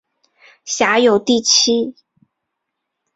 [0.65, 1.93] 辖有第七。